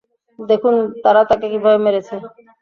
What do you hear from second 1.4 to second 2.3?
কিভাবে মেরেছে!